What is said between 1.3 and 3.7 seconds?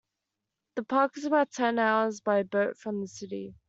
ten hours by boat from the city.